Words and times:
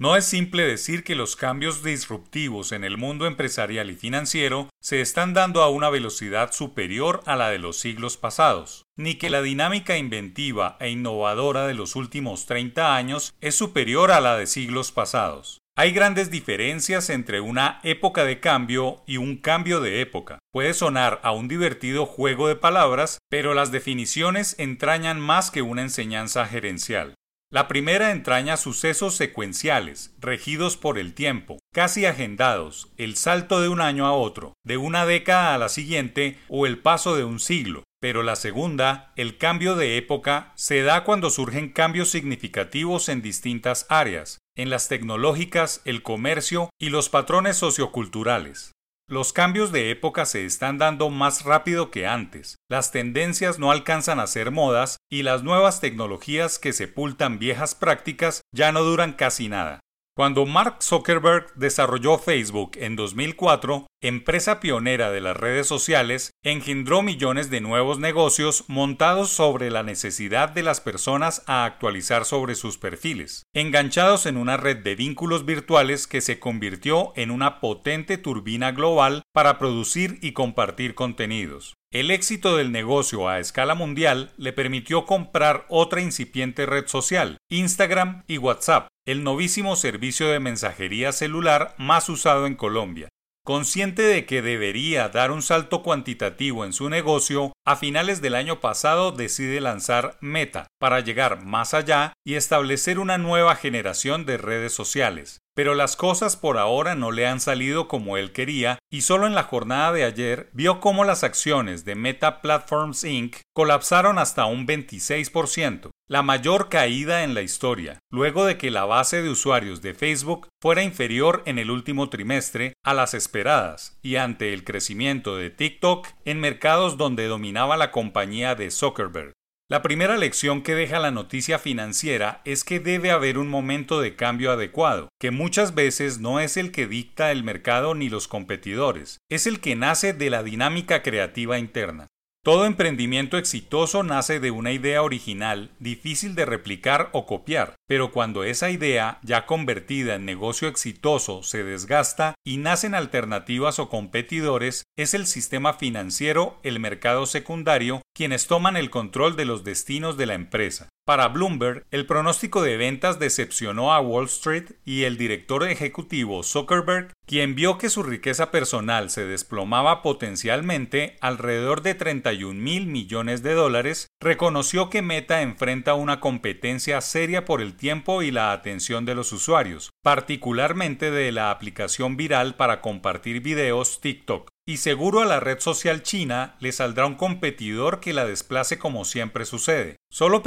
No 0.00 0.16
es 0.16 0.24
simple 0.24 0.64
decir 0.64 1.04
que 1.04 1.14
los 1.14 1.36
cambios 1.36 1.82
disruptivos 1.82 2.72
en 2.72 2.84
el 2.84 2.96
mundo 2.96 3.26
empresarial 3.26 3.90
y 3.90 3.96
financiero 3.96 4.70
se 4.80 5.02
están 5.02 5.34
dando 5.34 5.62
a 5.62 5.68
una 5.68 5.90
velocidad 5.90 6.52
superior 6.52 7.20
a 7.26 7.36
la 7.36 7.50
de 7.50 7.58
los 7.58 7.78
siglos 7.78 8.16
pasados, 8.16 8.86
ni 8.96 9.16
que 9.16 9.28
la 9.28 9.42
dinámica 9.42 9.98
inventiva 9.98 10.78
e 10.80 10.88
innovadora 10.88 11.66
de 11.66 11.74
los 11.74 11.96
últimos 11.96 12.46
30 12.46 12.96
años 12.96 13.34
es 13.42 13.54
superior 13.56 14.10
a 14.10 14.22
la 14.22 14.38
de 14.38 14.46
siglos 14.46 14.90
pasados. 14.90 15.58
Hay 15.76 15.92
grandes 15.92 16.30
diferencias 16.30 17.10
entre 17.10 17.42
una 17.42 17.78
época 17.82 18.24
de 18.24 18.40
cambio 18.40 19.02
y 19.06 19.18
un 19.18 19.36
cambio 19.36 19.82
de 19.82 20.00
época. 20.00 20.38
Puede 20.50 20.72
sonar 20.72 21.20
a 21.22 21.32
un 21.32 21.46
divertido 21.46 22.06
juego 22.06 22.48
de 22.48 22.56
palabras, 22.56 23.18
pero 23.28 23.52
las 23.52 23.70
definiciones 23.70 24.54
entrañan 24.58 25.20
más 25.20 25.50
que 25.50 25.60
una 25.60 25.82
enseñanza 25.82 26.46
gerencial. 26.46 27.14
La 27.52 27.66
primera 27.66 28.12
entraña 28.12 28.56
sucesos 28.56 29.16
secuenciales, 29.16 30.14
regidos 30.20 30.76
por 30.76 31.00
el 31.00 31.14
tiempo, 31.14 31.58
casi 31.74 32.06
agendados, 32.06 32.92
el 32.96 33.16
salto 33.16 33.60
de 33.60 33.68
un 33.68 33.80
año 33.80 34.06
a 34.06 34.12
otro, 34.12 34.54
de 34.64 34.76
una 34.76 35.04
década 35.04 35.52
a 35.52 35.58
la 35.58 35.68
siguiente 35.68 36.38
o 36.48 36.64
el 36.64 36.78
paso 36.78 37.16
de 37.16 37.24
un 37.24 37.40
siglo. 37.40 37.82
Pero 38.00 38.22
la 38.22 38.36
segunda, 38.36 39.12
el 39.16 39.36
cambio 39.36 39.74
de 39.74 39.96
época, 39.96 40.52
se 40.54 40.82
da 40.82 41.02
cuando 41.02 41.28
surgen 41.28 41.72
cambios 41.72 42.08
significativos 42.08 43.08
en 43.08 43.20
distintas 43.20 43.84
áreas, 43.88 44.38
en 44.56 44.70
las 44.70 44.86
tecnológicas, 44.86 45.82
el 45.84 46.04
comercio 46.04 46.70
y 46.78 46.90
los 46.90 47.08
patrones 47.08 47.56
socioculturales. 47.56 48.74
Los 49.10 49.32
cambios 49.32 49.72
de 49.72 49.90
época 49.90 50.24
se 50.24 50.44
están 50.44 50.78
dando 50.78 51.10
más 51.10 51.42
rápido 51.42 51.90
que 51.90 52.06
antes, 52.06 52.60
las 52.70 52.92
tendencias 52.92 53.58
no 53.58 53.72
alcanzan 53.72 54.20
a 54.20 54.28
ser 54.28 54.52
modas 54.52 54.98
y 55.10 55.24
las 55.24 55.42
nuevas 55.42 55.80
tecnologías 55.80 56.60
que 56.60 56.72
sepultan 56.72 57.40
viejas 57.40 57.74
prácticas 57.74 58.42
ya 58.54 58.70
no 58.70 58.84
duran 58.84 59.14
casi 59.14 59.48
nada. 59.48 59.80
Cuando 60.16 60.46
Mark 60.46 60.76
Zuckerberg 60.80 61.52
desarrolló 61.56 62.18
Facebook 62.18 62.72
en 62.76 62.94
2004, 62.94 63.88
empresa 64.02 64.60
pionera 64.60 65.10
de 65.10 65.20
las 65.20 65.36
redes 65.36 65.66
sociales, 65.66 66.30
engendró 66.42 67.02
millones 67.02 67.50
de 67.50 67.60
nuevos 67.60 67.98
negocios 67.98 68.64
montados 68.66 69.28
sobre 69.28 69.70
la 69.70 69.82
necesidad 69.82 70.48
de 70.48 70.62
las 70.62 70.80
personas 70.80 71.42
a 71.46 71.66
actualizar 71.66 72.24
sobre 72.24 72.54
sus 72.54 72.78
perfiles, 72.78 73.42
enganchados 73.54 74.24
en 74.24 74.38
una 74.38 74.56
red 74.56 74.78
de 74.78 74.94
vínculos 74.94 75.44
virtuales 75.44 76.06
que 76.06 76.22
se 76.22 76.38
convirtió 76.38 77.12
en 77.14 77.30
una 77.30 77.60
potente 77.60 78.16
turbina 78.16 78.72
global 78.72 79.22
para 79.32 79.58
producir 79.58 80.18
y 80.22 80.32
compartir 80.32 80.94
contenidos. 80.94 81.76
El 81.92 82.10
éxito 82.10 82.56
del 82.56 82.72
negocio 82.72 83.28
a 83.28 83.38
escala 83.38 83.74
mundial 83.74 84.32
le 84.38 84.54
permitió 84.54 85.04
comprar 85.04 85.66
otra 85.68 86.00
incipiente 86.00 86.64
red 86.64 86.86
social, 86.86 87.36
Instagram 87.50 88.22
y 88.28 88.38
WhatsApp, 88.38 88.88
el 89.06 89.24
novísimo 89.24 89.76
servicio 89.76 90.28
de 90.28 90.40
mensajería 90.40 91.12
celular 91.12 91.74
más 91.76 92.08
usado 92.08 92.46
en 92.46 92.54
Colombia. 92.54 93.08
Consciente 93.50 94.02
de 94.02 94.26
que 94.26 94.42
debería 94.42 95.08
dar 95.08 95.32
un 95.32 95.42
salto 95.42 95.82
cuantitativo 95.82 96.64
en 96.64 96.72
su 96.72 96.88
negocio, 96.88 97.52
a 97.66 97.74
finales 97.74 98.22
del 98.22 98.36
año 98.36 98.60
pasado 98.60 99.10
decide 99.10 99.60
lanzar 99.60 100.16
Meta 100.20 100.68
para 100.78 101.00
llegar 101.00 101.44
más 101.44 101.74
allá 101.74 102.12
y 102.24 102.36
establecer 102.36 103.00
una 103.00 103.18
nueva 103.18 103.56
generación 103.56 104.24
de 104.24 104.38
redes 104.38 104.72
sociales. 104.72 105.40
Pero 105.56 105.74
las 105.74 105.96
cosas 105.96 106.36
por 106.36 106.58
ahora 106.58 106.94
no 106.94 107.10
le 107.10 107.26
han 107.26 107.40
salido 107.40 107.88
como 107.88 108.16
él 108.16 108.30
quería 108.30 108.78
y 108.88 109.00
solo 109.00 109.26
en 109.26 109.34
la 109.34 109.42
jornada 109.42 109.90
de 109.90 110.04
ayer 110.04 110.48
vio 110.52 110.78
cómo 110.78 111.02
las 111.02 111.24
acciones 111.24 111.84
de 111.84 111.96
Meta 111.96 112.42
Platforms 112.42 113.02
Inc. 113.02 113.38
colapsaron 113.52 114.20
hasta 114.20 114.46
un 114.46 114.64
26%, 114.64 115.89
la 116.10 116.22
mayor 116.22 116.68
caída 116.68 117.22
en 117.22 117.34
la 117.34 117.42
historia, 117.42 118.00
luego 118.10 118.44
de 118.44 118.58
que 118.58 118.72
la 118.72 118.84
base 118.84 119.22
de 119.22 119.30
usuarios 119.30 119.80
de 119.80 119.94
Facebook 119.94 120.48
fuera 120.60 120.82
inferior 120.82 121.44
en 121.46 121.60
el 121.60 121.70
último 121.70 122.10
trimestre 122.10 122.72
a 122.84 122.94
las 122.94 123.14
esperadas 123.14 123.96
y 124.02 124.16
ante 124.16 124.52
el 124.52 124.64
crecimiento 124.64 125.36
de 125.36 125.50
TikTok 125.50 126.08
en 126.24 126.40
mercados 126.40 126.96
donde 126.96 127.28
dominaba 127.28 127.76
la 127.76 127.92
compañía 127.92 128.56
de 128.56 128.72
Zuckerberg. 128.72 129.34
La 129.70 129.82
primera 129.82 130.16
lección 130.16 130.62
que 130.62 130.74
deja 130.74 130.98
la 130.98 131.12
noticia 131.12 131.60
financiera 131.60 132.42
es 132.44 132.64
que 132.64 132.80
debe 132.80 133.12
haber 133.12 133.38
un 133.38 133.46
momento 133.46 134.00
de 134.00 134.16
cambio 134.16 134.50
adecuado, 134.50 135.10
que 135.20 135.30
muchas 135.30 135.76
veces 135.76 136.18
no 136.18 136.40
es 136.40 136.56
el 136.56 136.72
que 136.72 136.88
dicta 136.88 137.30
el 137.30 137.44
mercado 137.44 137.94
ni 137.94 138.08
los 138.08 138.26
competidores, 138.26 139.18
es 139.30 139.46
el 139.46 139.60
que 139.60 139.76
nace 139.76 140.12
de 140.12 140.28
la 140.28 140.42
dinámica 140.42 141.02
creativa 141.02 141.56
interna. 141.56 142.08
Todo 142.42 142.64
emprendimiento 142.64 143.36
exitoso 143.36 144.02
nace 144.02 144.40
de 144.40 144.50
una 144.50 144.72
idea 144.72 145.02
original, 145.02 145.72
difícil 145.78 146.34
de 146.34 146.46
replicar 146.46 147.10
o 147.12 147.26
copiar, 147.26 147.74
pero 147.86 148.12
cuando 148.12 148.44
esa 148.44 148.70
idea, 148.70 149.18
ya 149.22 149.44
convertida 149.44 150.14
en 150.14 150.24
negocio 150.24 150.66
exitoso, 150.66 151.42
se 151.42 151.64
desgasta 151.64 152.34
y 152.42 152.56
nacen 152.56 152.94
alternativas 152.94 153.78
o 153.78 153.90
competidores, 153.90 154.84
es 154.96 155.12
el 155.12 155.26
sistema 155.26 155.74
financiero, 155.74 156.58
el 156.62 156.80
mercado 156.80 157.26
secundario, 157.26 158.00
quienes 158.14 158.46
toman 158.46 158.78
el 158.78 158.88
control 158.88 159.36
de 159.36 159.44
los 159.44 159.62
destinos 159.62 160.16
de 160.16 160.24
la 160.24 160.32
empresa. 160.32 160.88
Para 161.10 161.26
Bloomberg, 161.26 161.86
el 161.90 162.06
pronóstico 162.06 162.62
de 162.62 162.76
ventas 162.76 163.18
decepcionó 163.18 163.92
a 163.92 164.00
Wall 164.00 164.26
Street 164.26 164.74
y 164.84 165.02
el 165.02 165.18
director 165.18 165.68
ejecutivo 165.68 166.44
Zuckerberg, 166.44 167.14
quien 167.26 167.56
vio 167.56 167.78
que 167.78 167.90
su 167.90 168.04
riqueza 168.04 168.52
personal 168.52 169.10
se 169.10 169.24
desplomaba 169.24 170.02
potencialmente 170.02 171.16
alrededor 171.20 171.82
de 171.82 171.96
31 171.96 172.54
mil 172.54 172.86
millones 172.86 173.42
de 173.42 173.54
dólares, 173.54 174.06
reconoció 174.20 174.88
que 174.88 175.02
Meta 175.02 175.42
enfrenta 175.42 175.94
una 175.94 176.20
competencia 176.20 177.00
seria 177.00 177.44
por 177.44 177.60
el 177.60 177.74
tiempo 177.74 178.22
y 178.22 178.30
la 178.30 178.52
atención 178.52 179.04
de 179.04 179.16
los 179.16 179.32
usuarios, 179.32 179.90
particularmente 180.04 181.10
de 181.10 181.32
la 181.32 181.50
aplicación 181.50 182.16
viral 182.16 182.54
para 182.54 182.80
compartir 182.80 183.40
videos 183.40 184.00
TikTok 184.00 184.48
y 184.70 184.76
seguro 184.76 185.20
a 185.20 185.24
la 185.24 185.40
red 185.40 185.58
social 185.58 186.04
china 186.04 186.54
le 186.60 186.70
saldrá 186.70 187.04
un 187.04 187.16
competidor 187.16 187.98
que 187.98 188.12
la 188.12 188.24
desplace 188.24 188.78
como 188.78 189.04
siempre 189.04 189.44
sucede. 189.44 189.96
Solo 190.12 190.44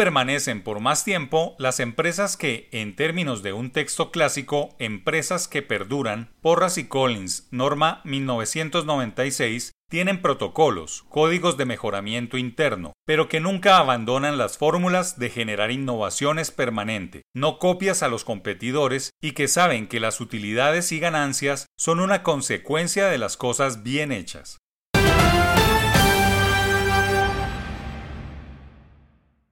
por 0.61 0.79
más 0.79 1.03
tiempo 1.03 1.55
las 1.57 1.79
empresas 1.79 2.37
que, 2.37 2.69
en 2.71 2.95
términos 2.95 3.41
de 3.41 3.53
un 3.53 3.71
texto 3.71 4.11
clásico, 4.11 4.75
empresas 4.77 5.47
que 5.47 5.61
perduran, 5.61 6.33
Porras 6.41 6.77
y 6.77 6.87
Collins, 6.87 7.47
norma 7.51 8.01
1996, 8.03 9.71
tienen 9.89 10.21
protocolos, 10.21 11.05
códigos 11.09 11.55
de 11.55 11.65
mejoramiento 11.65 12.37
interno, 12.37 12.93
pero 13.05 13.29
que 13.29 13.39
nunca 13.39 13.77
abandonan 13.77 14.39
las 14.39 14.57
fórmulas 14.57 15.19
de 15.19 15.29
generar 15.29 15.69
innovaciones 15.69 16.49
permanente, 16.49 17.21
no 17.35 17.59
copias 17.59 18.01
a 18.01 18.07
los 18.07 18.23
competidores 18.23 19.11
y 19.21 19.33
que 19.33 19.47
saben 19.47 19.87
que 19.87 19.99
las 19.99 20.19
utilidades 20.19 20.91
y 20.91 20.99
ganancias 20.99 21.67
son 21.77 21.99
una 21.99 22.23
consecuencia 22.23 23.07
de 23.07 23.19
las 23.19 23.37
cosas 23.37 23.83
bien 23.83 24.11
hechas. 24.11 24.57